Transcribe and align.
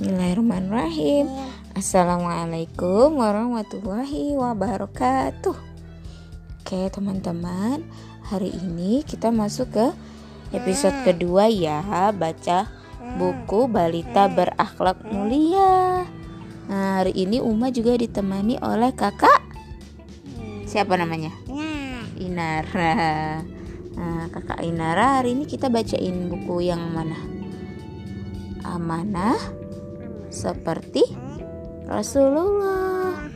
Bismillahirrahmanirrahim. 0.00 1.28
Assalamualaikum 1.76 3.20
warahmatullahi 3.20 4.32
wabarakatuh. 4.32 5.52
Oke, 6.56 6.88
teman-teman, 6.88 7.84
hari 8.24 8.48
ini 8.48 9.04
kita 9.04 9.28
masuk 9.28 9.68
ke 9.76 9.92
episode 10.56 10.96
kedua 11.04 11.52
ya, 11.52 11.84
baca 12.16 12.72
buku 13.20 13.68
Balita 13.68 14.24
Berakhlak 14.32 15.04
Mulia. 15.04 16.08
Nah, 16.72 17.04
hari 17.04 17.12
ini 17.20 17.44
Uma 17.44 17.68
juga 17.68 17.92
ditemani 17.92 18.56
oleh 18.64 18.96
kakak. 18.96 19.44
Siapa 20.64 20.96
namanya? 20.96 21.36
Inara. 22.16 23.44
Nah, 24.00 24.32
kakak 24.32 24.64
Inara 24.64 25.20
hari 25.20 25.36
ini 25.36 25.44
kita 25.44 25.68
bacain 25.68 26.32
buku 26.32 26.64
yang 26.64 26.88
mana? 26.88 27.20
Amanah 28.64 29.59
seperti 30.30 31.02
Rasulullah. 31.90 33.26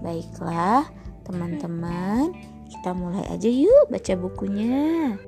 Baiklah, 0.00 0.88
teman-teman, 1.28 2.32
kita 2.72 2.96
mulai 2.96 3.28
aja 3.28 3.46
yuk 3.46 3.92
baca 3.92 4.16
bukunya. 4.16 5.20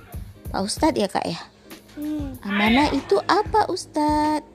Pak 0.54 0.62
Ustadz 0.64 1.00
ya 1.00 1.12
kak 1.12 1.28
ya. 1.28 1.40
Amanah 2.46 2.90
itu 2.96 3.20
apa 3.28 3.68
Ustadz? 3.68 4.48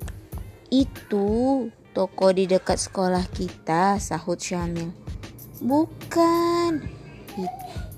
Itu 0.72 1.68
toko 1.92 2.32
di 2.32 2.48
dekat 2.48 2.80
sekolah 2.80 3.28
kita, 3.32 4.00
sahut 4.00 4.40
Syamil. 4.40 4.94
Bukan, 5.58 6.86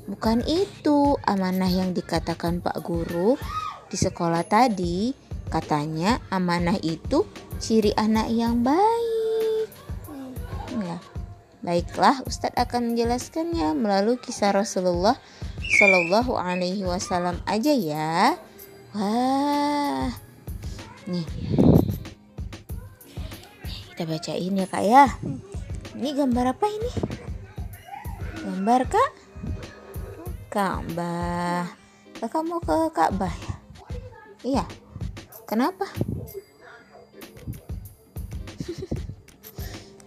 bukan 0.08 0.38
itu 0.48 1.20
amanah 1.28 1.68
yang 1.68 1.92
dikatakan 1.92 2.64
Pak 2.64 2.80
Guru 2.80 3.36
di 3.88 3.96
sekolah 4.00 4.42
tadi. 4.48 5.12
Katanya 5.50 6.22
amanah 6.30 6.78
itu 6.78 7.26
ciri 7.58 7.90
anak 7.98 8.30
yang 8.30 8.62
baik. 8.62 9.09
Baiklah, 11.60 12.24
Ustadz 12.24 12.56
akan 12.56 12.92
menjelaskannya 12.92 13.76
melalui 13.76 14.16
kisah 14.16 14.56
Rasulullah 14.56 15.20
Shallallahu 15.60 16.40
Alaihi 16.40 16.88
Wasallam 16.88 17.36
aja 17.44 17.72
ya. 17.76 18.40
Wah, 18.96 20.08
nih 21.04 21.26
kita 23.92 24.08
bacain 24.08 24.56
ya 24.56 24.64
kak 24.64 24.84
ya. 24.88 25.04
Ini 25.92 26.16
gambar 26.16 26.56
apa 26.56 26.66
ini? 26.72 26.92
Gambar 28.40 28.80
kak? 28.88 29.10
Ka'bah. 30.48 31.68
Kakak 32.16 32.42
mau 32.48 32.64
ke 32.64 32.88
Ka'bah 32.96 33.30
ya? 33.36 33.54
Iya. 34.40 34.64
Kenapa? 35.44 35.84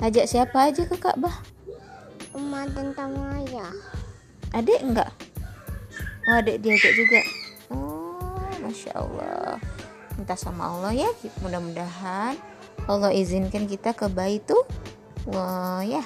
Ajak 0.04 0.28
siapa 0.28 0.68
aja 0.68 0.84
ke 0.84 1.00
Ka'bah? 1.00 1.32
Uma 2.36 2.68
tentang 2.68 3.16
Maya. 3.16 3.72
Adik 4.52 4.84
enggak? 4.84 5.08
Oh 6.28 6.44
adik 6.44 6.60
diajak 6.60 6.92
juga. 6.92 7.24
Oh 7.72 8.52
masya 8.60 9.00
Allah. 9.00 9.56
Minta 10.20 10.36
sama 10.36 10.76
Allah 10.76 10.92
ya. 10.92 11.08
Mudah-mudahan 11.40 12.36
Allah 12.84 13.16
izinkan 13.16 13.64
kita 13.64 13.96
ke 13.96 14.12
Baitu. 14.12 14.60
Wah 15.24 15.80
ya. 15.88 16.04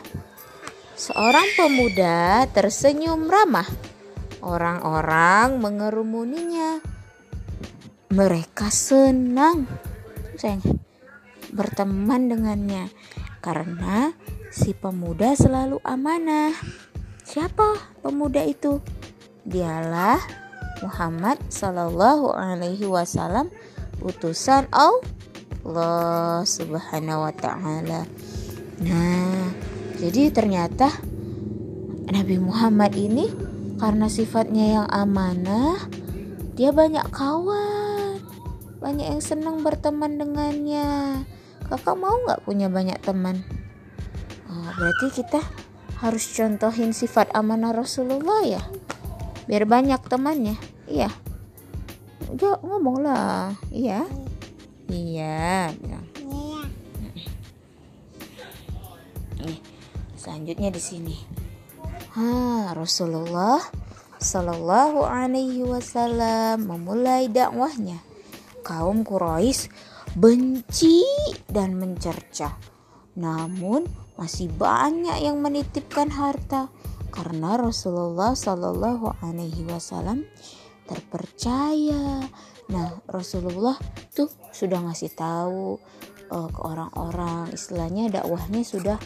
Seorang 0.94 1.57
pemuda 1.57 2.46
tersenyum 2.53 3.25
ramah. 3.25 3.66
Orang-orang 4.46 5.57
mengerumuninya. 5.57 6.86
Mereka 8.13 8.69
senang 8.69 9.66
sayang 10.38 10.62
berteman 11.50 12.30
dengannya 12.30 12.94
karena 13.47 14.12
si 14.52 14.75
pemuda 14.75 15.31
selalu 15.31 15.80
amanah. 15.88 16.52
Siapa 17.24 17.96
pemuda 18.03 18.44
itu? 18.44 18.84
Dialah 19.47 20.19
Muhammad 20.84 21.40
Sallallahu 21.47 22.36
Alaihi 22.36 22.84
Wasallam, 22.84 23.47
utusan 24.03 24.68
Allah 24.75 26.44
Subhanahu 26.44 27.24
Wa 27.24 27.34
Taala. 27.40 28.03
Nah, 28.84 29.47
jadi 29.96 30.28
ternyata 30.36 30.91
Nabi 32.12 32.44
Muhammad 32.44 33.00
ini 33.00 33.31
karena 33.80 34.12
sifatnya 34.12 34.84
yang 34.84 34.88
amanah, 34.91 35.88
dia 36.59 36.75
banyak 36.75 37.07
kawan, 37.16 38.19
banyak 38.84 39.07
yang 39.16 39.24
senang 39.24 39.63
berteman 39.63 40.19
dengannya. 40.19 41.24
Kakak 41.67 42.00
mau 42.00 42.16
nggak 42.23 42.47
punya 42.47 42.72
banyak 42.72 42.95
teman? 43.03 43.44
Oh, 44.47 44.72
berarti 44.79 45.19
kita 45.19 45.44
harus 46.00 46.23
contohin 46.31 46.95
sifat 46.95 47.28
amanah 47.35 47.75
Rasulullah 47.75 48.45
ya, 48.47 48.63
biar 49.51 49.67
banyak 49.67 50.00
temannya. 50.07 50.56
Iya. 50.88 51.11
Jo, 52.39 52.56
ngomong 52.63 53.03
lah. 53.03 53.51
Iya. 53.72 54.07
Iya. 54.88 55.75
bilang. 55.75 56.06
Iya. 56.23 56.59
Nih, 59.44 59.59
selanjutnya 60.16 60.69
di 60.72 60.81
sini. 60.81 61.16
Ha, 62.16 62.73
Rasulullah 62.73 63.61
Sallallahu 64.17 65.06
Alaihi 65.06 65.61
Wasallam 65.61 66.66
memulai 66.66 67.29
dakwahnya. 67.29 68.01
Kaum 68.66 69.06
Quraisy 69.06 69.69
benci 70.17 71.05
dan 71.45 71.78
mencerca. 71.78 72.57
Namun 73.22 73.85
masih 74.17 74.50
banyak 74.50 75.22
yang 75.22 75.38
menitipkan 75.38 76.09
harta 76.09 76.73
karena 77.13 77.61
Rasulullah 77.61 78.33
Sallallahu 78.33 79.22
Alaihi 79.22 79.61
Wasallam 79.69 80.25
terpercaya. 80.89 82.25
Nah, 82.73 82.89
Rasulullah 83.06 83.77
tuh 84.17 84.27
sudah 84.50 84.81
ngasih 84.89 85.13
tahu 85.13 85.77
eh, 86.33 86.50
ke 86.50 86.61
orang-orang, 86.66 87.53
istilahnya 87.53 88.09
dakwahnya 88.09 88.66
sudah 88.66 88.97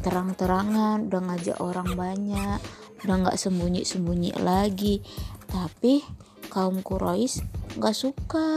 terang-terangan, 0.00 1.12
udah 1.12 1.20
ngajak 1.28 1.58
orang 1.60 1.92
banyak, 1.92 2.58
udah 3.04 3.16
nggak 3.20 3.36
sembunyi-sembunyi 3.36 4.40
lagi. 4.40 5.04
Tapi 5.44 6.00
kaum 6.48 6.80
Quraisy 6.80 7.44
nggak 7.76 7.96
suka 7.96 8.48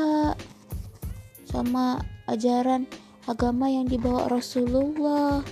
sama 1.52 2.00
ajaran 2.32 2.88
agama 3.28 3.68
yang 3.68 3.86
dibawa 3.86 4.32
Rasulullah. 4.32 5.44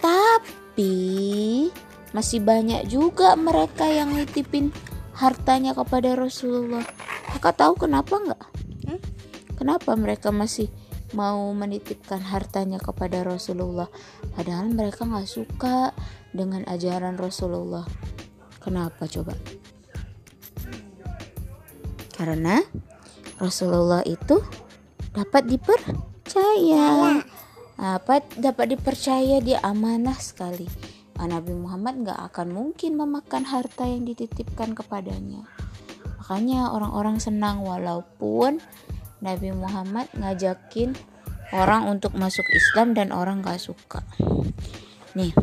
Tapi 0.00 1.68
masih 2.16 2.40
banyak 2.40 2.88
juga 2.88 3.36
mereka 3.36 3.84
yang 3.84 4.16
nitipin 4.16 4.72
hartanya 5.12 5.76
kepada 5.76 6.16
Rasulullah. 6.16 6.82
Kakak 7.36 7.60
tahu 7.60 7.86
kenapa 7.86 8.16
nggak? 8.16 8.42
Hmm? 8.88 9.00
Kenapa 9.58 9.92
mereka 9.98 10.32
masih 10.32 10.72
mau 11.12 11.52
menitipkan 11.52 12.24
hartanya 12.24 12.80
kepada 12.80 13.20
Rasulullah? 13.20 13.90
Padahal 14.32 14.72
mereka 14.72 15.04
nggak 15.04 15.28
suka 15.28 15.92
dengan 16.32 16.64
ajaran 16.64 17.20
Rasulullah. 17.20 17.84
Kenapa 18.62 19.04
coba? 19.10 19.34
Karena 22.14 22.58
Rasulullah 23.38 24.02
itu 24.02 24.42
dapat 25.18 25.50
dipercaya. 25.50 27.18
Dapat 27.78 28.38
dapat 28.38 28.66
dipercaya 28.74 29.42
dia 29.42 29.58
amanah 29.66 30.14
sekali. 30.18 30.66
Ah, 31.18 31.26
Nabi 31.26 31.50
Muhammad 31.50 32.06
nggak 32.06 32.20
akan 32.30 32.54
mungkin 32.54 32.94
memakan 32.94 33.42
harta 33.42 33.82
yang 33.82 34.06
dititipkan 34.06 34.78
kepadanya. 34.78 35.42
Makanya 36.22 36.70
orang-orang 36.70 37.18
senang 37.18 37.66
walaupun 37.66 38.62
Nabi 39.18 39.50
Muhammad 39.50 40.06
ngajakin 40.14 40.94
orang 41.50 41.90
untuk 41.90 42.14
masuk 42.14 42.46
Islam 42.54 42.94
dan 42.94 43.10
orang 43.10 43.42
gak 43.42 43.58
suka. 43.58 44.04
Nih, 45.18 45.34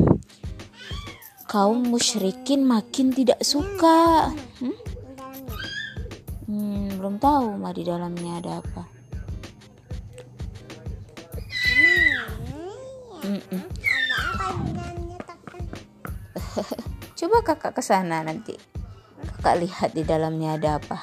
kaum 1.44 1.84
musyrikin 1.84 2.64
makin 2.64 3.12
tidak 3.12 3.42
suka. 3.44 4.32
Hmm? 4.62 4.76
Hmm, 6.46 6.88
belum 6.96 7.18
tahu 7.20 7.58
mah 7.58 7.74
di 7.74 7.82
dalamnya 7.82 8.40
ada 8.40 8.62
apa. 8.62 8.95
Coba 17.18 17.42
kakak 17.42 17.74
ke 17.74 17.82
sana 17.82 18.22
nanti. 18.22 18.54
kakak 19.42 19.66
lihat 19.66 19.90
di 19.96 20.06
dalamnya 20.06 20.54
ada 20.54 20.78
apa. 20.78 20.98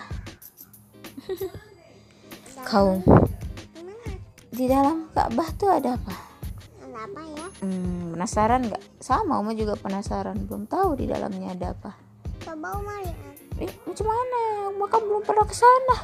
Kau. 2.69 3.03
Gimana? 3.03 4.15
di 4.53 4.69
dalam 4.71 5.11
Ka'bah 5.11 5.49
tuh 5.59 5.67
ada 5.67 5.99
apa? 5.99 6.15
Ada 6.79 6.99
apa 7.03 7.21
ya? 7.27 7.47
hmm, 7.59 8.15
penasaran 8.15 8.71
nggak? 8.71 9.03
Sama 9.03 9.43
Oma 9.43 9.51
juga 9.51 9.75
penasaran. 9.75 10.39
Belum 10.47 10.63
tahu 10.63 10.95
di 10.95 11.11
dalamnya 11.11 11.51
ada 11.51 11.75
apa. 11.75 11.91
Coba 12.39 12.79
Uma 12.79 13.03
lihat. 13.03 13.35
eh, 13.59 13.71
macam 13.83 14.05
mana? 14.07 14.39
Oma 14.71 14.85
kan 14.87 15.01
belum 15.03 15.23
pernah 15.27 15.43
ke 15.43 15.55
sana. 15.55 15.95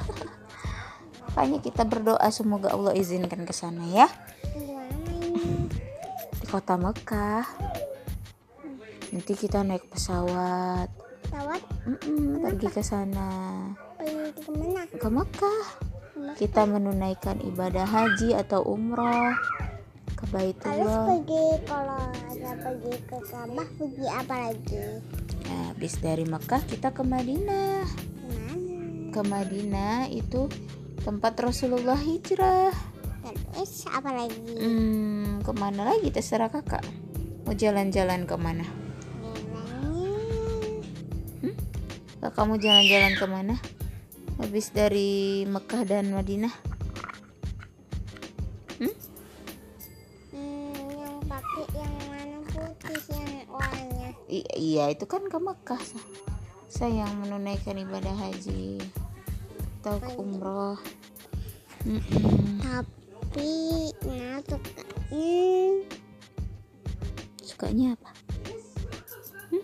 Makanya 1.32 1.64
kita 1.64 1.88
berdoa 1.88 2.28
semoga 2.34 2.76
Allah 2.76 2.92
izinkan 2.98 3.46
ke 3.48 3.54
sana 3.54 3.86
ya 3.88 4.10
kota 6.50 6.76
Mekah. 6.82 7.46
Nanti 9.14 9.34
kita 9.38 9.62
naik 9.62 9.86
pesawat. 9.90 10.90
Tawat 11.30 11.62
Mm-mm, 11.86 12.42
pergi 12.42 12.68
ke 12.74 12.82
sana. 12.82 13.30
Pergi 14.02 14.30
ke 14.34 14.50
mana? 14.50 14.82
ke 14.90 15.08
Mekah. 15.10 15.64
Kita 16.36 16.66
menunaikan 16.66 17.38
ibadah 17.46 17.86
haji 17.86 18.34
atau 18.34 18.66
umroh 18.66 19.34
ke 20.18 20.26
Harus 20.28 20.34
Baitullah 20.36 21.06
pergi 21.08 21.46
kalau 21.64 22.04
ada 22.12 22.52
pergi 22.60 22.94
ke 23.08 23.18
Ka'bah 23.24 23.68
pergi 23.80 24.06
apa 24.12 24.36
lagi? 24.36 24.84
nah, 25.48 25.62
habis 25.72 25.94
dari 26.04 26.26
Mekah 26.28 26.62
kita 26.68 26.92
ke 26.92 27.02
Madinah. 27.06 27.86
Ke 29.10 29.22
Madinah 29.26 30.12
itu 30.12 30.52
tempat 31.02 31.34
Rasulullah 31.40 31.98
hijrah 31.98 32.99
Terus 33.60 33.92
apa 33.92 34.16
lagi? 34.16 34.40
hmm, 34.40 35.44
ke 35.44 35.52
mana 35.52 35.92
lagi? 35.92 36.08
Terserah 36.16 36.48
kakak. 36.48 36.80
Mau 37.44 37.52
jalan-jalan 37.52 38.24
ke 38.24 38.40
mana? 38.40 38.64
Jalannya 39.20 40.16
kakak 42.24 42.44
mau 42.48 42.56
jalan-jalan 42.56 43.14
ke 43.20 43.26
mana? 43.28 43.60
Habis 44.40 44.72
dari 44.72 45.44
Mekah 45.44 45.84
dan 45.84 46.16
Madinah. 46.16 46.56
Hmm, 48.80 48.96
yang 50.96 51.20
pakai 51.28 51.68
yang 51.76 51.96
mana 52.08 52.40
putih 52.48 52.96
yang 53.12 53.44
warnanya. 53.52 54.16
I- 54.32 54.56
iya 54.56 54.88
itu 54.88 55.04
kan 55.04 55.28
ke 55.28 55.36
Mekah 55.36 55.84
Sa. 55.84 56.00
sayang 56.72 57.12
menunaikan 57.28 57.76
ibadah 57.76 58.16
haji. 58.24 58.80
Atau 59.84 60.00
umroh. 60.16 60.80
Mm-mm. 61.84 62.64
Tapi 62.64 62.99
nah 63.30 64.42
sukanya 64.42 65.30
sukanya 67.46 67.88
apa? 67.94 68.10
Hmm? 69.54 69.64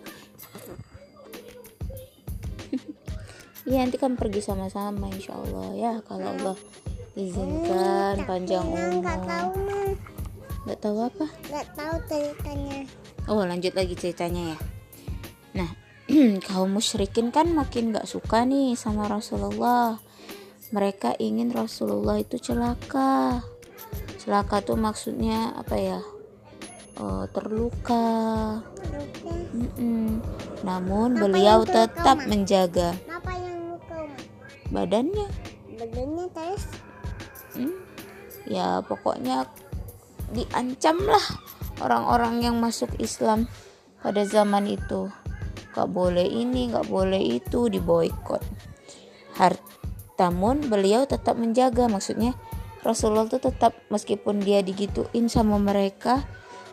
Iya 3.65 3.77
nanti 3.88 3.97
kan 3.97 4.13
pergi 4.13 4.45
sama-sama 4.45 5.09
insya 5.09 5.33
Allah 5.33 5.73
ya 5.73 5.94
kalau 6.06 6.29
Allah 6.29 6.57
izinkan 7.17 8.21
panjang 8.27 8.67
nggak 9.01 9.19
tahu 9.25 9.50
umur 9.57 9.88
nggak 10.65 10.79
tahu 10.81 10.97
apa? 11.01 11.25
Nggak 11.50 11.68
tahu 11.77 11.95
ceritanya. 12.09 12.79
Oh 13.25 13.41
lanjut 13.41 13.73
lagi 13.73 13.94
ceritanya 13.97 14.53
ya. 14.53 14.57
Nah 15.57 15.69
kaum 16.50 16.69
musyrikin 16.77 17.33
kan 17.33 17.50
makin 17.50 17.89
gak 17.89 18.06
suka 18.06 18.45
nih 18.45 18.77
sama 18.77 19.09
Rasulullah. 19.09 19.97
Mereka 20.73 21.18
ingin 21.21 21.53
Rasulullah 21.53 22.18
itu 22.21 22.38
celaka 22.41 23.45
Celaka 24.25 24.66
tuh 24.66 24.75
maksudnya 24.75 25.54
apa 25.54 25.77
ya 25.77 26.00
Eh, 26.95 27.25
Terluka 27.36 28.04
Luka. 28.88 29.36
Mm-mm. 29.51 30.24
Namun 30.63 31.13
Apa 31.13 31.22
beliau 31.27 31.60
tetap 31.68 32.18
Ma? 32.18 32.27
menjaga 32.27 32.95
Apa 33.06 33.31
yang 33.36 33.75
luka 33.75 34.00
badannya 34.72 35.27
Badannya 35.75 36.25
terus 36.31 36.63
Hmm? 37.56 37.75
Ya 38.48 38.80
pokoknya 38.80 39.48
diancam 40.31 41.00
lah 41.04 41.24
orang-orang 41.80 42.44
yang 42.44 42.56
masuk 42.60 42.92
Islam 42.98 43.48
pada 44.00 44.21
zaman 44.24 44.68
itu. 44.68 45.07
Gak 45.71 45.88
boleh 45.88 46.24
ini, 46.24 46.68
gak 46.68 46.88
boleh 46.88 47.19
itu, 47.19 47.68
diboykot. 47.68 48.44
Har- 49.36 49.60
Namun 50.16 50.68
beliau 50.68 51.04
tetap 51.04 51.36
menjaga, 51.36 51.88
maksudnya 51.88 52.36
Rasulullah 52.85 53.25
itu 53.25 53.41
tetap 53.41 53.73
meskipun 53.89 54.45
dia 54.45 54.61
digituin 54.61 55.25
sama 55.25 55.57
mereka, 55.57 56.21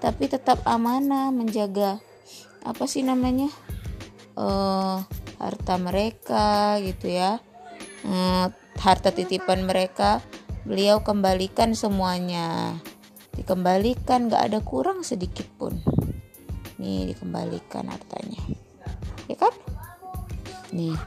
tapi 0.05 0.29
tetap 0.29 0.61
amanah 0.69 1.33
menjaga 1.33 1.99
apa 2.63 2.85
sih 2.85 3.03
namanya 3.03 3.49
eh 4.37 4.99
harta 5.41 5.75
mereka 5.81 6.79
gitu 6.85 7.11
ya, 7.11 7.43
Eh, 8.03 8.47
harta 8.83 9.15
titipan 9.15 9.63
mereka 9.63 10.19
beliau 10.67 11.07
kembalikan 11.07 11.71
semuanya. 11.79 12.75
Dikembalikan 13.39 14.27
gak 14.27 14.53
ada 14.53 14.59
kurang 14.61 15.07
sedikit 15.07 15.47
pun. 15.55 15.79
Nih 16.83 17.15
dikembalikan 17.15 17.87
hartanya. 17.87 18.43
Ya 19.31 19.37
kan? 19.39 19.55
Nih. 20.75 20.99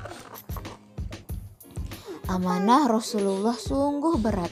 Amanah 2.31 2.89
Rasulullah 2.89 3.53
sungguh 3.53 4.17
berat 4.17 4.49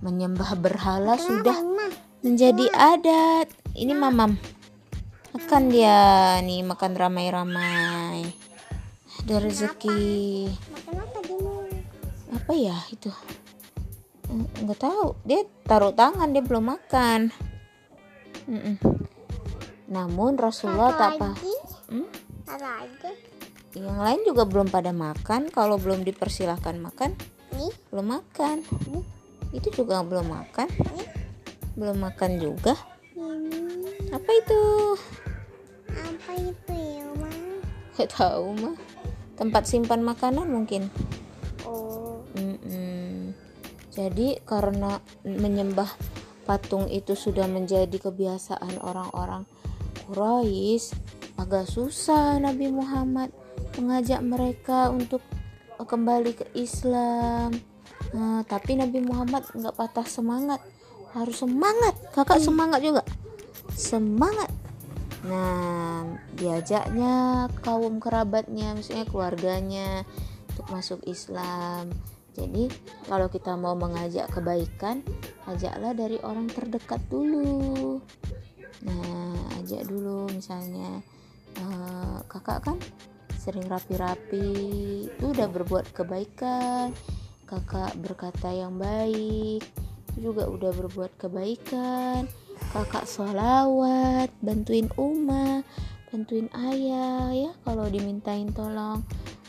menyembah 0.00 0.56
berhala 0.56 1.20
sudah 1.20 1.56
menjadi 2.24 2.66
adat. 2.72 3.48
Ini 3.76 3.92
mamam. 3.94 4.36
Makan 5.30 5.62
dia 5.70 6.36
nih 6.42 6.66
makan 6.66 6.92
ramai-ramai. 6.96 8.26
Ada 9.22 9.36
rezeki. 9.40 10.48
Makan 10.74 11.10
apa 12.50 12.52
ya 12.58 12.74
itu? 12.90 13.12
Eh, 14.26 14.64
nggak 14.66 14.80
tahu. 14.80 15.14
Dia 15.22 15.46
taruh 15.62 15.94
tangan 15.94 16.34
dia 16.34 16.42
belum 16.42 16.64
makan. 16.66 17.30
Mm-mm. 18.50 18.82
namun 19.90 20.34
Rasulullah 20.34 20.94
tak 20.98 21.18
apa? 21.18 21.30
Hmm? 21.86 22.06
Yang 23.74 23.98
lain 24.02 24.20
juga 24.26 24.42
belum 24.46 24.66
pada 24.66 24.90
makan. 24.90 25.50
Kalau 25.54 25.78
belum 25.78 26.02
dipersilahkan 26.02 26.74
makan 26.82 27.14
Nih, 27.54 27.74
belum 27.90 28.06
makan. 28.18 28.56
Hmm. 28.66 28.99
Itu 29.50 29.68
juga 29.74 30.02
belum 30.02 30.30
makan 30.30 30.68
nih. 30.70 31.08
belum 31.74 31.98
makan 31.98 32.30
juga 32.38 32.74
Ini 33.14 34.10
apa 34.10 34.30
itu 34.30 34.60
apa 35.90 36.30
itu 36.36 36.72
ya 36.74 37.04
Uma? 37.14 37.30
nggak 37.94 38.10
tahu 38.10 38.46
mah 38.58 38.76
tempat 39.34 39.62
simpan 39.66 40.00
makanan 40.00 40.46
mungkin 40.46 40.86
Oh, 41.62 42.24
Mm-mm. 42.34 43.36
Jadi 43.90 44.40
karena 44.42 44.96
menyembah 45.22 45.92
patung 46.42 46.88
itu 46.88 47.12
sudah 47.12 47.44
menjadi 47.46 47.94
kebiasaan 48.00 48.80
orang-orang 48.80 49.44
Quraisy, 50.08 50.94
agak 51.36 51.68
susah 51.68 52.40
Nabi 52.40 52.72
Muhammad 52.72 53.30
mengajak 53.76 54.24
mereka 54.24 54.88
untuk 54.90 55.20
kembali 55.76 56.32
ke 56.34 56.46
Islam. 56.56 57.54
Nah, 58.10 58.42
tapi 58.42 58.74
Nabi 58.74 58.98
Muhammad 59.02 59.46
nggak 59.54 59.76
patah 59.76 60.06
semangat, 60.06 60.58
harus 61.14 61.38
semangat. 61.38 61.94
Kakak 62.10 62.42
semangat 62.42 62.82
juga, 62.82 63.02
semangat. 63.74 64.50
Nah, 65.20 66.16
diajaknya 66.34 67.46
kaum 67.60 68.00
kerabatnya, 68.00 68.72
misalnya 68.72 69.06
keluarganya 69.06 70.02
untuk 70.50 70.66
masuk 70.72 71.00
Islam. 71.06 71.92
Jadi, 72.34 72.72
kalau 73.04 73.28
kita 73.28 73.54
mau 73.58 73.76
mengajak 73.76 74.32
kebaikan, 74.32 75.04
ajaklah 75.44 75.92
dari 75.92 76.16
orang 76.24 76.48
terdekat 76.48 77.02
dulu. 77.12 78.00
Nah, 78.80 79.60
ajak 79.60 79.84
dulu 79.84 80.24
misalnya 80.32 81.04
eh, 81.58 82.18
kakak 82.24 82.64
kan 82.64 82.78
sering 83.36 83.68
rapi-rapi, 83.68 84.48
itu 85.10 85.24
udah 85.24 85.48
berbuat 85.52 85.92
kebaikan. 85.92 86.96
Kakak 87.50 87.98
berkata 87.98 88.54
yang 88.54 88.78
baik, 88.78 89.66
juga 90.14 90.46
udah 90.46 90.70
berbuat 90.70 91.18
kebaikan. 91.18 92.30
Kakak 92.70 93.10
sholawat, 93.10 94.30
bantuin 94.38 94.86
Uma, 94.94 95.66
bantuin 96.14 96.46
ayah 96.54 97.34
ya 97.34 97.50
kalau 97.66 97.90
dimintain 97.90 98.46
tolong. 98.54 99.02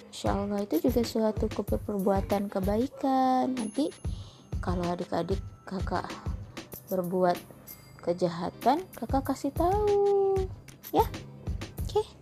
Insya 0.10 0.34
itu 0.58 0.90
juga 0.90 1.02
suatu 1.06 1.46
ke- 1.46 1.78
perbuatan 1.78 2.50
kebaikan. 2.50 3.54
Nanti 3.54 3.94
kalau 4.58 4.82
adik-adik 4.90 5.42
kakak 5.70 6.10
berbuat 6.90 7.38
kejahatan, 8.02 8.82
kakak 8.98 9.30
kasih 9.30 9.54
tahu. 9.54 10.42
Ya, 10.90 11.06
oke. 11.86 12.21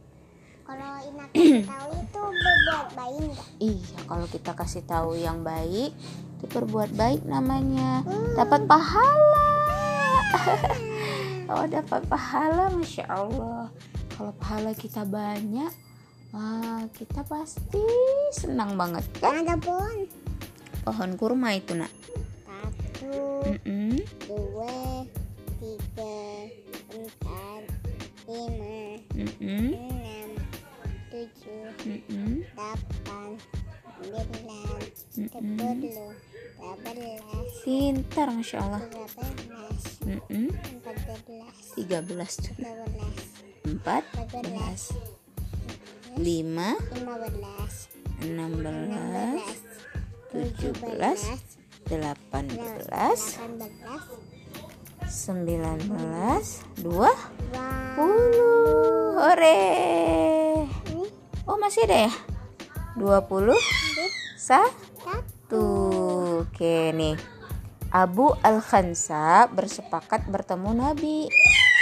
Kalau 0.69 1.01
Ina 1.01 1.25
kasih 1.33 1.65
tahu 1.73 1.89
itu 1.97 2.21
berbuat 2.21 2.87
baik 2.93 3.17
enggak? 3.25 3.47
Iya, 3.57 3.97
kalau 4.05 4.25
kita 4.29 4.51
kasih 4.53 4.83
tahu 4.85 5.09
yang 5.17 5.41
baik, 5.41 5.91
itu 6.37 6.45
berbuat 6.45 6.91
baik 6.93 7.21
namanya. 7.25 8.05
Dapat 8.37 8.69
pahala. 8.69 9.49
oh, 11.57 11.65
dapat 11.65 12.01
pahala, 12.05 12.69
masya 12.69 13.05
Allah. 13.09 13.73
Kalau 14.13 14.31
pahala 14.37 14.77
kita 14.77 15.01
banyak, 15.09 15.73
Wah, 16.29 16.85
kita 16.93 17.25
pasti 17.25 17.81
senang 18.29 18.77
banget 18.77 19.01
kan? 19.17 19.41
Ada 19.41 19.57
pohon. 19.57 20.05
Pohon 20.85 21.11
kurma 21.17 21.57
itu 21.57 21.73
nak. 21.73 21.89
Satu, 22.45 23.41
Mm-mm. 23.49 23.97
dua, 24.29 25.09
tiga, 25.57 26.21
empat, 26.93 27.63
lima, 28.29 29.01
Mm-mm. 29.17 29.73
enam, 29.73 29.98
tujuh, 31.19 31.67
delapan, 32.55 33.35
sembilan, 33.99 34.79
sepuluh, 35.11 35.75
belas, 36.79 37.51
Pintar, 37.67 38.27
masya 38.31 38.57
Allah. 38.63 38.83
tiga 38.87 39.03
belas, 39.35 39.83
empat 40.79 41.19
belas, 41.27 41.51
13 41.75 42.39
tuh. 42.39 42.55
tiga 42.55 42.71
belas, 42.87 43.19
14 43.67 44.95
5 46.15 46.23
lima 46.23 46.69
belas, 47.27 47.73
16 48.23 48.31
enam 48.31 48.51
belas, 48.55 49.59
17 50.31 50.71
18 50.71 51.91
delapan 51.91 52.45
belas, 52.47 53.21
19 55.03 55.83
20 56.79 56.95
wah, 56.95 57.19
Hore. 59.19 59.59
ini 59.59 60.38
Oh 61.49 61.57
masih 61.57 61.89
ada 61.89 62.05
ya? 62.05 62.13
20 62.93 63.57
Satu. 64.37 65.65
Oke 66.45 66.93
nih. 66.93 67.17
Abu 67.89 68.37
Al-Khansa 68.45 69.49
bersepakat 69.49 70.29
bertemu 70.29 70.77
Nabi. 70.77 71.25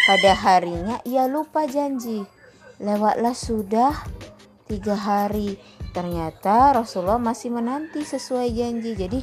Pada 0.08 0.32
harinya 0.40 1.04
ia 1.04 1.28
lupa 1.28 1.68
janji. 1.68 2.24
Lewatlah 2.80 3.36
sudah 3.36 3.92
tiga 4.72 4.96
hari. 4.96 5.60
Ternyata 5.92 6.72
Rasulullah 6.72 7.20
masih 7.20 7.52
menanti 7.52 8.08
sesuai 8.08 8.48
janji. 8.56 8.96
Jadi 8.96 9.20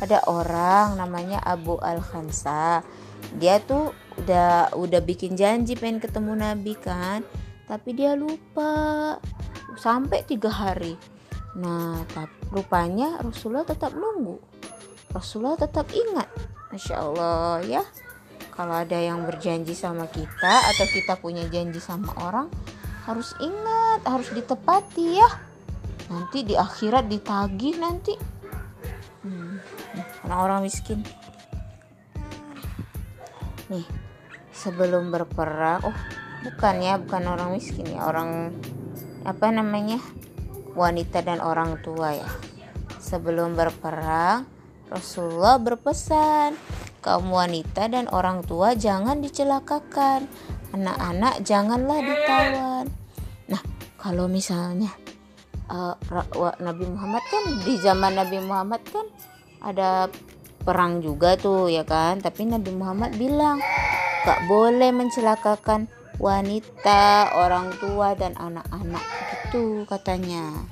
ada 0.00 0.24
orang 0.32 0.96
namanya 0.96 1.44
Abu 1.44 1.76
Al-Khansa. 1.76 2.80
Dia 3.36 3.60
tuh 3.60 3.92
udah 4.16 4.72
udah 4.80 5.00
bikin 5.04 5.36
janji 5.36 5.76
pengen 5.76 6.00
ketemu 6.00 6.40
Nabi 6.40 6.72
kan? 6.72 7.20
Tapi 7.68 7.92
dia 7.92 8.16
lupa 8.16 9.20
Sampai 9.74 10.22
tiga 10.24 10.48
hari 10.48 10.96
Nah, 11.54 12.02
rupanya 12.50 13.22
Rasulullah 13.22 13.62
tetap 13.62 13.94
nunggu. 13.94 14.42
Rasulullah 15.14 15.54
tetap 15.54 15.86
ingat. 15.94 16.26
Masya 16.74 16.94
Allah 16.98 17.62
ya. 17.62 17.82
Kalau 18.54 18.74
ada 18.74 18.98
yang 18.98 19.22
berjanji 19.26 19.74
sama 19.74 20.10
kita 20.10 20.54
atau 20.74 20.86
kita 20.90 21.18
punya 21.18 21.46
janji 21.50 21.78
sama 21.78 22.10
orang, 22.22 22.46
harus 23.06 23.34
ingat, 23.38 24.02
harus 24.02 24.30
ditepati 24.34 25.18
ya. 25.18 25.30
Nanti 26.10 26.42
di 26.42 26.54
akhirat 26.58 27.06
ditagih 27.06 27.78
nanti. 27.78 28.14
Hmm, 29.22 29.58
orang-orang 30.26 30.66
miskin. 30.66 31.02
Nih, 33.70 33.86
sebelum 34.50 35.14
berperang, 35.14 35.86
oh 35.86 35.98
bukan 36.42 36.74
ya, 36.82 36.94
bukan 36.98 37.22
orang 37.30 37.54
miskin 37.54 37.86
ya, 37.90 38.06
orang 38.06 38.54
apa 39.24 39.48
namanya? 39.50 39.98
wanita 40.74 41.22
dan 41.22 41.38
orang 41.38 41.78
tua 41.80 42.18
ya. 42.18 42.30
Sebelum 42.98 43.54
berperang, 43.54 44.42
Rasulullah 44.90 45.56
berpesan, 45.62 46.58
kaum 46.98 47.30
wanita 47.30 47.86
dan 47.86 48.10
orang 48.10 48.42
tua 48.42 48.74
jangan 48.74 49.22
dicelakakan. 49.22 50.26
Anak-anak 50.74 51.46
janganlah 51.46 51.98
ditawan. 52.02 52.86
Nah, 53.46 53.62
kalau 53.94 54.26
misalnya 54.26 54.90
uh, 55.70 55.94
Nabi 56.58 56.84
Muhammad 56.90 57.22
kan 57.30 57.44
di 57.62 57.78
zaman 57.78 58.18
Nabi 58.18 58.42
Muhammad 58.42 58.82
kan 58.90 59.06
ada 59.62 60.10
perang 60.64 60.98
juga 60.98 61.38
tuh 61.38 61.70
ya 61.70 61.86
kan, 61.86 62.18
tapi 62.18 62.50
Nabi 62.50 62.74
Muhammad 62.74 63.14
bilang 63.14 63.62
gak 64.26 64.48
boleh 64.50 64.90
mencelakakan 64.90 65.86
wanita, 66.18 67.34
orang 67.34 67.74
tua 67.78 68.14
dan 68.14 68.34
anak-anak 68.38 69.04
gitu 69.30 69.86
katanya. 69.86 70.66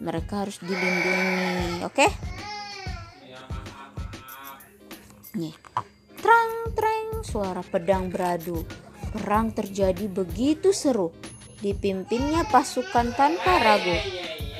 Mereka 0.00 0.46
harus 0.46 0.56
dilindungi, 0.64 1.84
oke? 1.84 2.06
Nih, 5.36 5.54
trang 6.18 6.52
treng 6.72 7.22
suara 7.22 7.60
pedang 7.60 8.08
beradu. 8.08 8.64
Perang 9.10 9.52
terjadi 9.52 10.06
begitu 10.06 10.72
seru. 10.72 11.12
Dipimpinnya 11.60 12.48
pasukan 12.48 13.12
tanpa 13.12 13.60
ragu. 13.60 13.98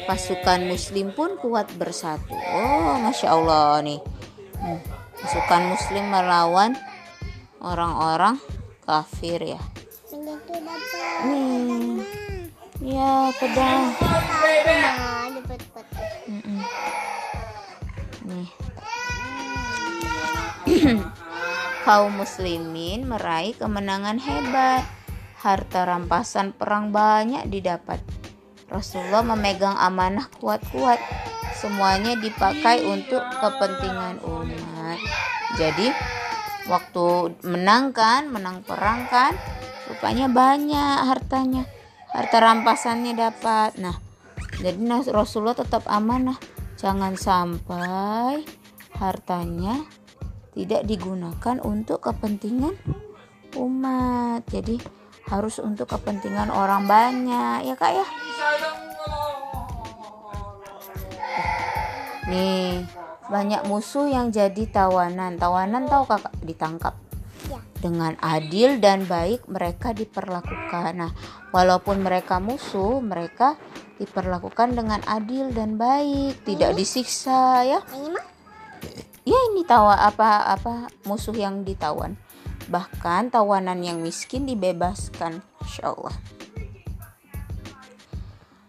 Pasukan 0.05 0.69
muslim 0.69 1.15
pun 1.17 1.39
kuat 1.41 1.71
bersatu. 1.79 2.35
Oh, 2.35 2.99
masya 3.01 3.33
Allah 3.33 3.81
nih. 3.81 4.01
Hmm, 4.61 4.81
Pasukan 5.21 5.63
muslim 5.71 6.05
melawan 6.11 6.73
orang-orang 7.61 8.37
kafir 8.85 9.57
ya. 9.57 9.61
Nih, 11.21 12.01
ya 12.81 13.29
pedang. 13.37 13.93
Nih. 18.25 18.49
Kaum 21.85 22.13
muslimin 22.17 23.05
meraih 23.05 23.53
kemenangan 23.53 24.17
hebat. 24.17 24.85
Harta 25.41 25.89
rampasan 25.89 26.53
perang 26.53 26.93
banyak 26.93 27.49
didapat. 27.49 28.01
Rasulullah 28.69 29.25
memegang 29.25 29.77
amanah 29.77 30.29
kuat-kuat. 30.41 31.01
Semuanya 31.57 32.17
dipakai 32.17 32.85
untuk 32.89 33.21
kepentingan 33.41 34.25
umat. 34.25 35.01
Jadi 35.61 35.93
waktu 36.71 37.37
menang 37.45 37.93
kan, 37.93 38.33
menang 38.33 38.65
perang 38.65 39.05
kan, 39.11 39.37
rupanya 39.91 40.31
banyak 40.31 40.97
hartanya. 41.11 41.67
Harta 42.11 42.39
rampasannya 42.39 43.15
dapat. 43.15 43.79
Nah, 43.83 43.99
jadi 44.63 44.79
Rasulullah 45.11 45.59
tetap 45.59 45.87
amanah. 45.91 46.39
Jangan 46.79 47.19
sampai 47.19 48.47
hartanya 48.97 49.85
tidak 50.55 50.87
digunakan 50.87 51.57
untuk 51.63 52.03
kepentingan 52.07 52.75
umat. 53.59 54.47
Jadi 54.51 54.79
harus 55.31 55.63
untuk 55.63 55.87
kepentingan 55.91 56.51
orang 56.51 56.91
banyak, 56.91 57.69
ya 57.69 57.75
Kak 57.79 57.93
ya. 57.95 58.07
Nih, 62.31 62.87
banyak 63.31 63.63
musuh 63.71 64.07
yang 64.11 64.35
jadi 64.35 64.67
tawanan. 64.71 65.39
Tawanan 65.39 65.87
tahu 65.87 66.07
Kakak 66.11 66.35
ditangkap. 66.43 67.10
Dengan 67.81 68.13
adil 68.21 68.77
dan 68.77 69.09
baik 69.09 69.49
mereka 69.49 69.97
diperlakukan. 69.97 71.01
Nah, 71.01 71.13
walaupun 71.49 72.05
mereka 72.05 72.37
musuh, 72.37 73.01
mereka 73.01 73.57
diperlakukan 73.97 74.77
dengan 74.77 75.01
adil 75.09 75.49
dan 75.57 75.81
baik, 75.81 76.45
tidak 76.45 76.77
disiksa 76.77 77.65
ya. 77.65 77.81
Ini 77.97 78.09
mah 78.13 78.27
Ya 79.21 79.37
ini 79.53 79.63
tawa 79.69 80.01
apa 80.01 80.49
apa 80.49 80.89
musuh 81.05 81.37
yang 81.37 81.63
ditawan. 81.63 82.17
Bahkan 82.73 83.31
tawanan 83.31 83.85
yang 83.85 84.01
miskin 84.01 84.49
dibebaskan. 84.49 85.45
Insya 85.61 85.93
Allah. 85.93 86.17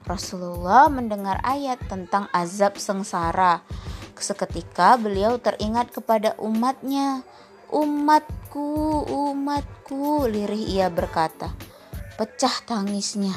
Rasulullah 0.03 0.91
mendengar 0.91 1.39
ayat 1.41 1.79
tentang 1.87 2.27
azab 2.35 2.75
sengsara. 2.75 3.63
Seketika 4.21 5.01
beliau 5.01 5.41
teringat 5.41 5.89
kepada 5.89 6.37
umatnya. 6.37 7.25
Umatku, 7.71 9.07
umatku, 9.07 10.27
lirih 10.27 10.59
ia 10.75 10.91
berkata. 10.91 11.55
Pecah 12.19 12.67
tangisnya. 12.67 13.31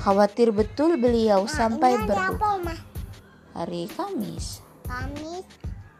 Khawatir 0.00 0.56
betul 0.56 0.96
beliau 0.96 1.44
sampai 1.44 2.00
berdoa. 2.00 2.32
apa, 2.32 2.48
Mah? 2.64 2.80
Hari 3.52 3.92
Kamis. 3.92 4.64
Kamis, 4.88 5.44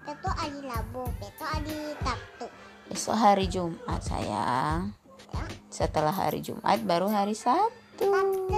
itu 0.09 0.29
hari 0.33 0.59
Rabu, 0.65 1.05
itu 1.21 1.45
hari 1.45 1.93
Sabtu. 2.01 2.47
Besok 2.89 3.17
hari 3.21 3.45
Jumat 3.53 4.01
sayang. 4.01 4.97
Ya. 5.37 5.45
Setelah 5.69 6.17
hari 6.17 6.41
Jumat 6.41 6.81
baru 6.89 7.13
hari 7.13 7.37
Sabtu. 7.37 8.09
Sabtu. 8.09 8.49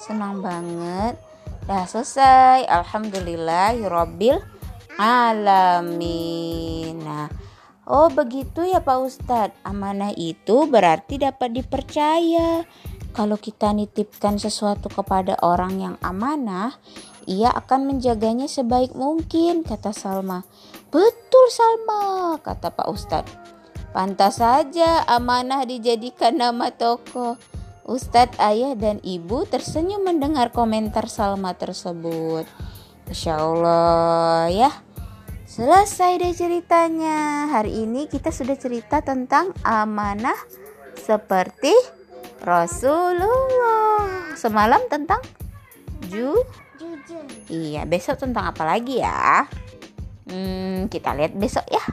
Senang 0.00 0.40
banget. 0.40 1.20
Dah 1.68 1.84
selesai. 1.84 2.64
Alhamdulillah 2.64 3.76
Rabbil 3.86 4.40
alamin. 5.00 6.98
Nah, 7.00 7.28
oh 7.88 8.08
begitu 8.12 8.64
ya 8.66 8.80
Pak 8.84 8.98
Ustadz. 9.00 9.56
Amanah 9.64 10.12
itu 10.16 10.66
berarti 10.68 11.20
dapat 11.20 11.52
dipercaya. 11.56 12.64
Kalau 13.12 13.36
kita 13.36 13.76
nitipkan 13.76 14.40
sesuatu 14.40 14.88
kepada 14.88 15.36
orang 15.44 15.76
yang 15.76 15.96
amanah, 16.00 16.80
ia 17.28 17.52
akan 17.52 17.92
menjaganya 17.92 18.48
sebaik 18.48 18.96
mungkin, 18.96 19.68
kata 19.68 19.92
Salma. 19.92 20.48
Betul 20.88 21.44
Salma, 21.52 22.40
kata 22.40 22.72
Pak 22.72 22.88
Ustadz. 22.88 23.36
Pantas 23.92 24.40
saja 24.40 25.04
amanah 25.04 25.68
dijadikan 25.68 26.40
nama 26.40 26.72
toko. 26.72 27.36
Ustadz, 27.84 28.40
ayah, 28.40 28.72
dan 28.72 29.04
ibu 29.04 29.44
tersenyum 29.44 30.08
mendengar 30.08 30.48
komentar 30.48 31.12
Salma 31.12 31.52
tersebut. 31.52 32.48
Masya 33.08 33.34
Allah 33.34 34.46
ya. 34.52 34.70
Selesai 35.48 36.16
deh 36.16 36.32
ceritanya. 36.32 37.50
Hari 37.52 37.84
ini 37.84 38.08
kita 38.08 38.32
sudah 38.32 38.56
cerita 38.56 39.04
tentang 39.04 39.52
amanah 39.66 40.36
seperti 40.96 41.74
Rasulullah. 42.40 44.32
Semalam 44.38 44.80
tentang 44.88 45.20
ju 46.08 46.34
Jujur. 46.82 47.22
Iya, 47.46 47.86
besok 47.86 48.18
tentang 48.18 48.50
apa 48.50 48.66
lagi 48.66 48.98
ya? 48.98 49.46
Hmm, 50.26 50.90
kita 50.90 51.14
lihat 51.14 51.38
besok 51.38 51.62
ya. 51.70 51.84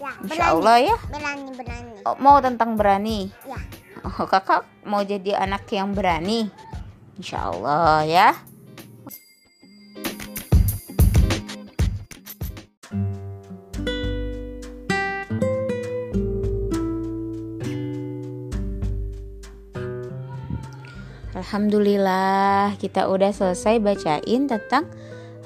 Ya, 0.00 0.10
Insya 0.24 0.44
Allah 0.56 0.76
ya. 0.80 0.96
Berani, 1.12 1.50
berani. 1.52 1.92
Oh, 2.08 2.16
mau 2.16 2.40
tentang 2.40 2.72
berani. 2.80 3.28
Ya. 3.44 3.60
Oh, 4.00 4.24
kakak 4.24 4.64
mau 4.88 5.04
jadi 5.04 5.36
anak 5.36 5.68
yang 5.68 5.92
berani. 5.92 6.48
Insya 7.20 7.52
Allah 7.52 8.08
ya. 8.08 8.28
Alhamdulillah 21.50 22.78
kita 22.78 23.10
udah 23.10 23.34
selesai 23.34 23.82
bacain 23.82 24.46
tentang 24.46 24.86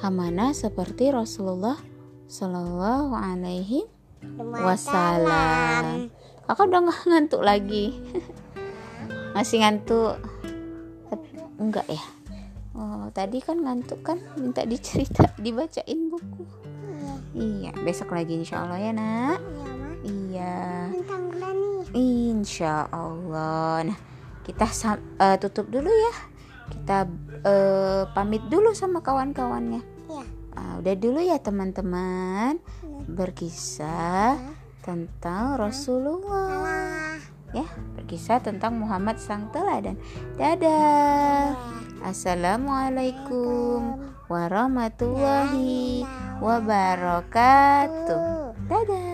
amanah 0.04 0.52
seperti 0.52 1.08
Rasulullah 1.08 1.80
Shallallahu 2.28 3.16
Alaihi 3.16 3.88
Wasallam. 4.36 6.12
Kakak 6.44 6.68
udah 6.68 6.80
nggak 6.84 7.00
ngantuk 7.08 7.40
lagi? 7.40 8.04
Masih 9.32 9.64
ngantuk? 9.64 10.20
Enggak 11.56 11.88
ya? 11.88 12.04
Oh 12.76 13.08
tadi 13.08 13.40
kan 13.40 13.64
ngantuk 13.64 14.04
kan 14.04 14.20
minta 14.36 14.60
dicerita 14.68 15.32
dibacain 15.40 16.12
buku. 16.12 16.44
Iya 17.32 17.72
besok 17.80 18.12
lagi 18.12 18.44
insya 18.44 18.68
Allah 18.68 18.76
ya 18.76 18.92
nak. 18.92 19.40
Ya, 19.40 19.72
Ma. 19.72 19.88
Iya 20.04 20.56
insya 21.96 22.92
Allah. 22.92 23.88
Nah 23.88 24.13
kita 24.44 24.68
eh, 25.18 25.36
tutup 25.40 25.66
dulu 25.72 25.88
ya. 25.88 26.14
Kita 26.70 27.08
eh, 27.44 28.04
pamit 28.12 28.44
dulu 28.52 28.76
sama 28.76 29.00
kawan-kawannya. 29.00 29.82
Ya. 30.12 30.24
Ah, 30.54 30.78
udah 30.78 30.94
dulu 30.94 31.20
ya 31.24 31.40
teman-teman. 31.40 32.60
Berkisah 33.08 34.36
tentang 34.84 35.56
Rasulullah. 35.56 37.16
Ya 37.56 37.64
berkisah 37.94 38.42
tentang 38.42 38.76
Muhammad 38.82 39.16
sang 39.16 39.48
teladan. 39.54 39.96
Dadah. 40.36 41.54
Assalamualaikum 42.04 43.96
warahmatullahi 44.28 46.04
wabarakatuh. 46.42 48.20
Dadah 48.68 49.13